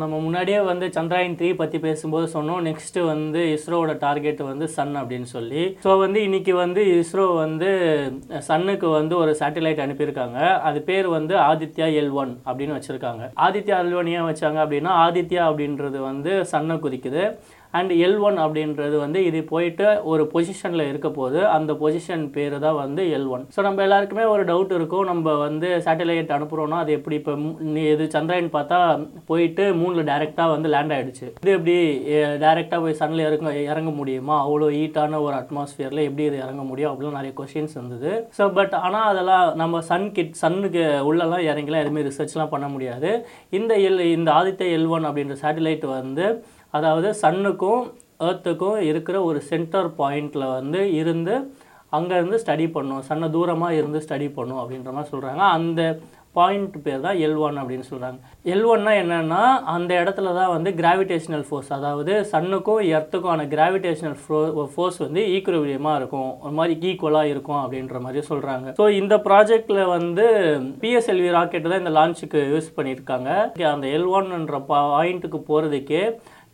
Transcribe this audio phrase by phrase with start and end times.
[0.00, 2.64] நம்ம முன்னாடியே வந்து சந்திராயன் த்ரீ பற்றி பேசும்போது சொன்னோம்.
[2.66, 5.62] நெக்ஸ்ட்டு வந்து இஸ்ரோவோட டார்கெட் வந்து சன் அப்படின்னு சொல்லி.
[5.84, 7.70] ஸோ வந்து இன்னைக்கு வந்து இஸ்ரோ வந்து
[8.48, 10.38] சன்னுக்கு வந்து ஒரு சேட்டலைட் அனுப்பியிருக்காங்க.
[10.68, 13.24] அது பேர் வந்து ஆதித்யா எல் ஒன் அப்படின்னு வச்சுருக்காங்க.
[13.46, 17.24] ஆதித்யா எல் ஒன் ஏன் வச்சாங்க அப்படின்னா ஆதித்யா அப்படின்றது வந்து சன்னை குறிக்குது.
[17.76, 22.78] அண்ட் எல் ஒன் அப்படின்றது வந்து இது போயிட்டு ஒரு பொசிஷனில் இருக்க போது அந்த பொசிஷன் பேர் தான்
[22.82, 25.06] வந்து எல் ஒன் ஸோ நம்ம எல்லாருக்குமே ஒரு டவுட் இருக்கும்.
[25.10, 27.16] நம்ம வந்து சேட்டலைட் அனுப்புகிறோன்னா அது எப்படி?
[27.20, 27.34] இப்போ
[27.94, 28.78] இது சந்திராயன் பார்த்தா
[29.30, 31.76] போயிட்டு மூணில் டேரெக்டாக வந்து லேண்ட் ஆகிடுச்சு இது எப்படி
[32.44, 34.36] டேரெக்டாக போய் சன்னில் இறங்க இறங்க முடியுமா?
[34.46, 36.90] அவ்வளோ ஹீட்டான ஒரு அட்மாஸ்ஃபியரில் எப்படி இது இறங்க முடியும்?
[36.92, 38.12] அப்படிலாம் நிறைய கொஷின்ஸ் இருந்தது.
[38.38, 43.10] ஸோ பட் ஆனால் அதெல்லாம் நம்ம சன் கிட் சன்னுக்கு உள்ளெல்லாம் இறங்கிலாம் எதுவுமே ரிசர்ச்லாம் பண்ண முடியாது.
[43.58, 46.26] இந்த எல் இந்த ஆதித்ய எல் ஒன் அப்படின்ற சேட்டலைட் வந்து
[46.76, 47.84] அதாவது சன்னுக்கும்
[48.28, 51.34] ஏர்த்துக்கும் இருக்கிற ஒரு சென்டர் பாயிண்டில் வந்து இருந்து
[51.96, 53.02] அங்கேருந்து ஸ்டடி பண்ணும்.
[53.08, 55.80] சன்னை தூரமாக இருந்து ஸ்டடி பண்ணும் அப்படின்ற மாதிரி சொல்கிறாங்க அந்த
[56.38, 58.18] பாயிண்ட் பேர் தான் எல் ஒன் அப்படின்னு சொல்கிறாங்க
[58.52, 59.42] எல் ஒன்னா என்னென்னா
[59.74, 64.18] அந்த இடத்துல தான் வந்து கிராவிடேஷனல் ஃபோர்ஸ் அதாவது சன்னுக்கும் எர்த்துக்குமான கிராவிடேஷனல்
[64.74, 66.30] ஃபோர்ஸ் வந்து ஈக்குவலியமாக இருக்கும்.
[66.44, 70.26] ஒரு மாதிரி ஈக்குவலாக இருக்கும் அப்படின்ற மாதிரி சொல்கிறாங்க ஸோ இந்த ப்ராஜெக்டில் வந்து
[70.82, 73.30] பிஎஸ்எல்வி ராக்கெட் தான் இந்த லான்ச்சுக்கு யூஸ் பண்ணியிருக்காங்க.
[73.74, 76.04] அந்த எல் ஒன்ன்ற பாயிண்ட்டுக்கு போகிறதுக்கே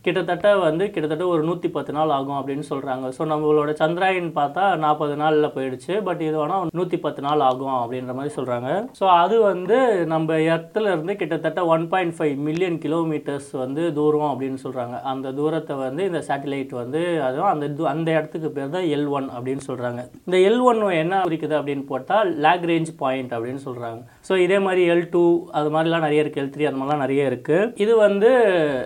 [0.05, 5.15] கிட்டத்தட்ட வந்து கிட்டத்தட்ட ஒரு நூற்றி பத்து நாள் ஆகும் அப்படின்னு சொல்கிறாங்க ஸோ நம்மளோட சந்திராயன் பார்த்தா நாற்பது
[5.17, 5.93] நாளில் போயிடுச்சு.
[6.03, 8.69] பட் இது வேணால் நூற்றி பத்து நாள் ஆகும் அப்படின்ற மாதிரி சொல்கிறாங்க
[9.01, 14.59] ஸோ அது வந்து நம்ம எர்த்தில் இருந்து கிட்டத்தட்ட one point five million kilometers வந்து தூரம் அப்படின்னு
[14.65, 19.29] சொல்கிறாங்க அந்த தூரத்தை வந்து இந்த சேட்டலைட் வந்து அதுவும் அந்த அந்த இடத்துக்கு பேர் தான் எல் ஒன்
[19.37, 24.35] அப்படின்னு சொல்கிறாங்க இந்த எல் ஒன் என்ன குறிக்குது அப்படின்னு போட்டால் லேக் ரேஞ்ச் பாயிண்ட் அப்படின்னு சொல்கிறாங்க ஸோ
[24.39, 27.95] இதே மாதிரி எல் டூ அது மாதிரிலாம் நிறைய இருக்குது எல் த்ரீ அது மாதிரிலாம் நிறைய இருக்குது இது
[27.99, 28.31] வந்து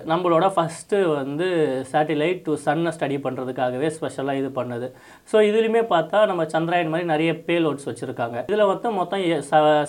[0.07, 1.47] நம்மளோட ஃபஸ்ட்டு வந்து
[1.93, 4.89] சேட்டிலைட் டு சன்னை ஸ்டடி பண்ணுறதுக்காகவே ஸ்பெஷலாக இது பண்ணுது.
[5.33, 8.39] ஸோ இதுலேயுமே பார்த்தா நம்ம சந்திராயன் மாதிரி நிறைய பேலோட்ஸ் வச்சுருக்காங்க.
[8.51, 9.25] இதில் மொத்தம் மொத்தம்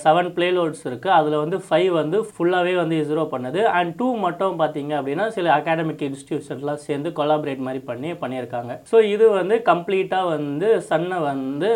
[0.05, 3.61] செவன் பிளேலோட்ஸ் இருக்குது அதில் வந்து ஃபைவ் வந்து ஃபுல்லாகவே வந்து இஸ்ரோ பண்ணுது.
[3.79, 8.73] அண்ட் டூ மட்டும் பார்த்தீங்க அப்படின்னா சில அகாடமிக் இன்ஸ்டியூஷன்லாம் சேர்ந்து கொலாபரேட் மாதிரி பண்ணி பண்ணியிருக்காங்க.
[8.91, 11.71] ஸோ இது வந்து கம்ப்ளீட்டாக வந்து சன்னை வந்து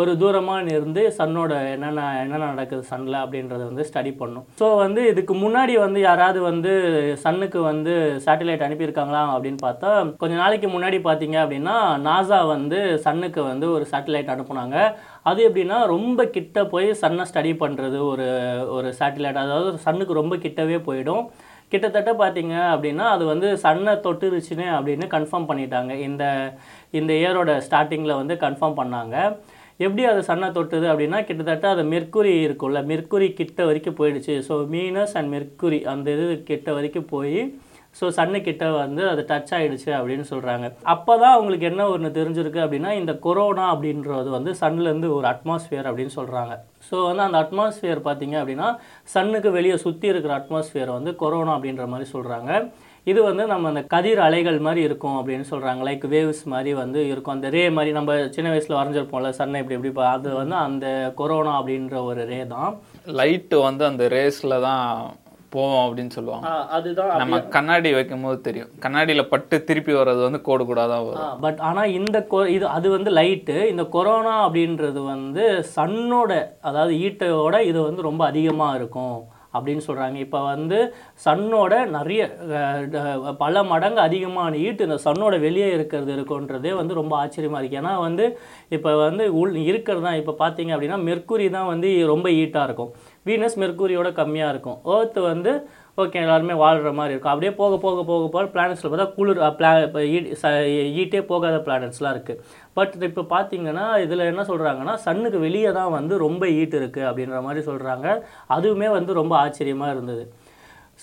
[0.00, 4.44] ஒரு தூரமாக இருந்து சன்னோட என்னென்ன என்னென்ன நடக்குது சன்னில் அப்படின்றத வந்து ஸ்டடி பண்ணும்.
[4.60, 6.72] ஸோ வந்து இதுக்கு முன்னாடி வந்து யாராவது வந்து
[7.24, 7.94] சன்னுக்கு வந்து
[8.26, 9.90] சேட்டலைட் அனுப்பியிருக்காங்களா அப்படின்னு பார்த்தா
[10.22, 11.76] கொஞ்ச நாளைக்கு முன்னாடி பார்த்தீங்க அப்படின்னா
[12.06, 14.76] நாசா வந்து சன்னுக்கு வந்து ஒரு சேட்டலைட் அனுப்புனாங்க.
[15.30, 18.28] அது எப்படின்னா ரொம்ப கிட்ட போய் சன்னை ஸ்டடி பண்ணுறது ஒரு
[18.78, 21.24] ஒரு சேட்டலைட் அதாவது சன்னுக்கு ரொம்ப கிட்டவே போயிடும்.
[21.72, 25.92] கிட்டத்தட்ட பார்த்தீங்க அப்படின்னா அது வந்து சன்னை தொட்டுருச்சுன்னு அப்படின்னு கன்ஃபார்ம் பண்ணிட்டாங்க.
[26.08, 26.24] இந்த
[26.98, 29.16] இந்த இயரோட ஸ்டார்டிங்கில் வந்து கன்ஃபார்ம் பண்ணாங்க.
[29.80, 34.34] எப்படி அது சன்னை தொட்டுது அப்படின்னா கிட்டத்தட்ட அது மெர்க்குரி இருக்கும்ல மெர்க்குரி கிட்ட வரைக்கும் போயிடுச்சு.
[34.48, 37.40] ஸோ மீனஸ் அண்ட் மெர்க்குரி அந்த இது கிட்ட வரைக்கும் போய்
[37.96, 42.60] ஸோ சன்னு கிட்ட வந்து அது டச் ஆகிடுச்சு அப்படின்னு சொல்கிறாங்க அப்போ தான் அவங்களுக்கு என்ன ஒன்று தெரிஞ்சிருக்கு
[42.64, 46.52] அப்படின்னா இந்த கொரோனா அப்படின்றது வந்து சன்லேருந்து ஒரு அட்மாஸ்ஃபியர் அப்படின்னு சொல்கிறாங்க
[46.88, 48.68] ஸோ வந்து அந்த அட்மாஸ்ஃபியர் பார்த்தீங்க அப்படின்னா
[49.08, 52.52] சன்னுக்கு வெளியே சுற்றி இருக்கிற அட்மாஸ்ஃபியரை வந்து கொரோனா அப்படின்ற மாதிரி சொல்கிறாங்க
[53.06, 57.36] இது வந்து நம்ம அந்த கதிர் அலைகள் மாதிரி இருக்கும் அப்படின்னு சொல்கிறாங்க லைக் வேவ்ஸ் மாதிரி வந்து இருக்கும்.
[57.36, 60.86] அந்த ரே மாதிரி நம்ம சின்ன வயசில் வரைஞ்சிருப்போம்ல சன்னை இப்படி இப்படி அது வந்து அந்த
[61.20, 62.74] கொரோனா அப்படின்ற ஒரு ரே தான்.
[63.20, 64.84] லைட் வந்து அந்த ரேஸ்ல தான்
[65.54, 66.48] போவோம் அப்படின்னு சொல்லுவாங்க.
[66.76, 68.72] அதுதான் நம்ம கண்ணாடி வைக்கும் போது தெரியும்.
[68.84, 72.88] கண்ணாடியில பட்டு திருப்பி வர்றது வந்து கோடு கூடா தான் வரும் பட் ஆனால் இந்த கொ இது அது
[72.96, 75.44] வந்து லைட்டு இந்த கொரோனா அப்படின்றது வந்து
[75.76, 76.30] சன்னோட
[76.70, 79.18] அதாவது ஈட்டையோட இது வந்து ரொம்ப அதிகமாக இருக்கும்.
[79.54, 80.78] அப்படின்னு சொல்கிறாங்க இப்போ வந்து
[81.26, 82.22] சன்னோட நிறைய
[83.42, 88.24] பல மடங்கு அதிகமான ஈட்டு இந்த சன்னோட வெளியே இருக்கிறது இருக்குன்றதே வந்து ரொம்ப ஆச்சரியமாக இருக்குது ஏன்னா வந்து
[88.76, 92.92] இப்போ வந்து உள் இருக்கிறது தான் இப்போ பார்த்தீங்க அப்படின்னா மெர்க்குரி தான் வந்து ரொம்ப ஈட்டாக இருக்கும்.
[93.28, 94.78] வீனஸ் மெர்க்குரியோட கம்மியாக இருக்கும்.
[94.94, 95.52] ஏர்த் வந்து
[96.02, 97.32] ஓகே எல்லாருமே வாழ்கிற மாதிரி இருக்கும்.
[97.32, 100.00] அப்படியே போக போக போக போக பிளானட்ஸில் பார்த்தா குளிர் பிளா இப்போ
[101.00, 102.42] ஈட்டே போகாத பிளானட்ஸ்லாம் இருக்குது
[102.76, 107.62] பட் இப்போ பார்த்தீங்கன்னா இதில் என்ன சொல்கிறாங்கன்னா சன்னுக்கு வெளியே தான் வந்து ரொம்ப ஈட் இருக்குது அப்படின்ற மாதிரி
[107.70, 108.06] சொல்கிறாங்க
[108.56, 110.24] அதுவுமே வந்து ரொம்ப ஆச்சரியமாக இருந்தது.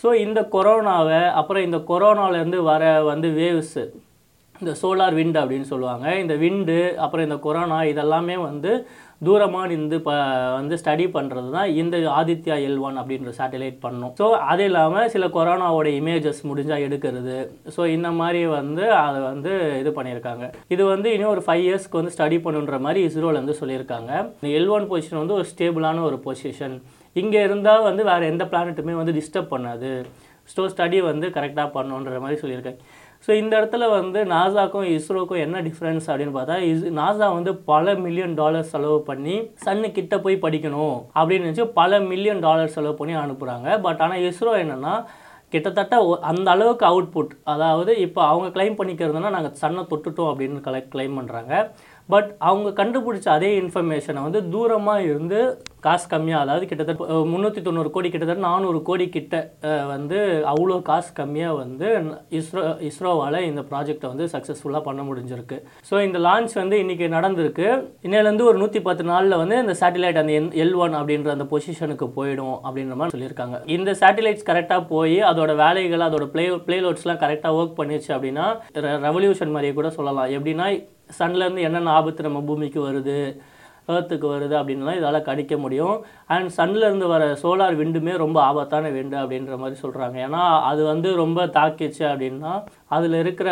[0.02, 3.86] ஸோ இந்த கொரோனாவை அப்புறம் இந்த கொரோனாவிலேருந்து வர வந்து வேவ்ஸு
[4.62, 6.06] இந்த சோலார் விண்ட் அப்படின்னு சொல்லுவாங்க.
[6.24, 8.72] இந்த விண்டு அப்புறம் இந்த கொரோனா இதெல்லாமே வந்து
[9.26, 10.14] தூரமாக நின்று ப
[10.58, 14.14] வந்து ஸ்டடி பண்ணுறது தான் இந்த ஆதித்யா எல் ஒன் அப்படின்ற சேட்டலைட் பண்ணும்.
[14.20, 17.38] ஸோ அது இல்லாமல் சில கொரோனாவோட இமேஜஸ் முடிஞ்சால் எடுக்கிறது.
[17.76, 20.48] ஸோ இந்த மாதிரி வந்து அதை வந்து இது பண்ணியிருக்காங்க.
[20.76, 24.12] இது வந்து இன்னும் ஒரு ஃபைவ் இயர்ஸ்க்கு வந்து ஸ்டடி பண்ணுன்ற மாதிரி இஸ்ரோவில் வந்து சொல்லியிருக்காங்க.
[24.40, 26.78] இந்த எல் ஒன் பொசிஷன் வந்து ஒரு ஸ்டேபிளான ஒரு பொசிஷன்
[27.24, 29.92] இங்கே இருந்தால் வந்து வேறு எந்த பிளானட்டுமே வந்து டிஸ்டர்ப் பண்ணாது.
[30.54, 32.82] ஸோ ஸ்டடி வந்து கரெக்டாக பண்ணுன்ற மாதிரி சொல்லியிருக்காங்க.
[33.28, 38.36] ஸோ இந்த இடத்துல வந்து நாசாக்கும் இஸ்ரோக்கும் என்ன டிஃப்ரென்ஸ் அப்படின்னு பார்த்தா இஸ் நாசா வந்து பல மில்லியன்
[38.36, 43.80] டாலர் செலவு பண்ணி சன்னு கிட்ட போய் படிக்கணும் அப்படின்னு நினச்சி பல மில்லியன் டாலர் செலவு பண்ணி அனுப்புகிறாங்க
[43.82, 44.94] பட் ஆனால் இஸ்ரோ என்னென்னா
[45.54, 45.96] கிட்டத்தட்ட
[46.26, 51.54] அந்த அளவுக்கு அவுட்புட் அதாவது இப்போ அவங்க கிளைம் பண்ணிக்கிறதுனா நாங்கள் சன்னை தொட்டுட்டோம் அப்படின்னு கலை கிளைம் பண்ணுறாங்க
[52.10, 55.40] பட் அவங்க கண்டுபிடிச்ச அதே இன்ஃபர்மேஷனை வந்து தூரமாக இருந்து
[55.86, 59.36] காசு கம்மியாக அதாவது கிட்டத்தட்ட முந்நூற்றி தொண்ணூறு கோடி கிட்டத்தட்ட நானூறு கோடி கிட்ட
[59.92, 60.18] வந்து
[60.52, 61.88] அவ்வளோ காசு கம்மியாக வந்து
[62.40, 65.58] இஸ்ரோ இஸ்ரோவால் இந்த ப்ராஜெக்டை வந்து சக்ஸஸ்ஃபுல்லாக பண்ண முடிஞ்சிருக்கு.
[65.90, 67.68] ஸோ இந்த லான்ச் வந்து இன்றைக்கி நடந்திருக்கு.
[68.08, 72.08] இன்னிலேருந்து ஒரு நூற்றி பத்து நாளில் வந்து இந்த சேட்டிலைட் அந்த என் எல் ஒன் அப்படின்ற அந்த பொசிஷனுக்கு
[72.18, 73.60] போயிடும் அப்படின்ற மாதிரி சொல்லியிருக்காங்க.
[73.78, 78.48] இந்த சேட்டிலைட்ஸ் கரெக்டாக போய் அதோட வேலைகள் அதோட ப்ளே ப்ளேலோட்ஸ்லாம் கரெக்டாக ஒர்க் பண்ணிச்சு அப்படின்னா
[79.10, 80.32] ரெவல்யூஷன் மாதிரியே கூட சொல்லலாம்.
[80.38, 80.68] எப்படின்னா
[81.10, 83.20] சன்லேருந்து என்னென்ன ஆபத்து நம்ம பூமிக்கு வருது
[83.90, 85.96] ஏர்த்துக்கு வருது அப்படின்லாம் இதால் கணிக்க முடியும்.
[86.28, 91.46] அண்ட் சன்லேருந்து வர சோலார் விண்டுமே ரொம்ப ஆபத்தான விண்டு அப்படின்ற மாதிரி சொல்கிறாங்க ஏன்னா அது வந்து ரொம்ப
[91.58, 92.54] தாக்கிச்சு அப்படின்னா
[92.88, 93.50] அதில் இருக்கிற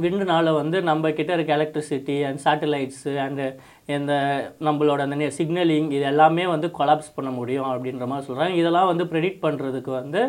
[0.00, 3.46] விண்டுனால் வந்து நம்ம கிட்டே இருக்க எலக்ட்ரிசிட்டி அண்ட் சேட்டலைட்ஸு அண்டு
[3.86, 4.12] இந்த
[4.60, 9.44] நம்மளோட அந்த சிக்னலிங் இது எல்லாமே வந்து கொலாப்ஸ் பண்ண முடியும் அப்படின்ற மாதிரி சொல்கிறாங்க இதெல்லாம் வந்து ப்ரெடிக்ட்
[9.46, 10.22] பண்ணுறதுக்கு வந்து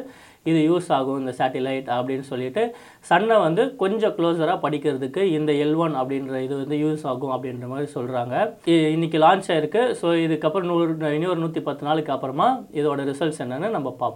[0.52, 2.64] இது யூஸ் ஆகும் இந்த சேட்டிலைட் அப்படின்னு சொல்லிட்டு
[3.10, 7.90] சன்னை வந்து கொஞ்சம் க்ளோஸராக படிக்கிறதுக்கு இந்த எல் ஒன் அப்படின்ற இது வந்து யூஸ் ஆகும் அப்படின்ற மாதிரி
[7.98, 8.36] சொல்கிறாங்க
[8.96, 9.84] இன்னைக்கு லான்ச் ஆயிருக்கு.
[10.02, 12.50] ஸோ இதுக்கப்புறம் நூறு இனி ஒரு நூற்றி பத்து நாளுக்கு அப்புறமா
[12.80, 14.14] இதோட ரிசல்ட்ஸ் என்னென்னு நம்ம பார்ப்போம்.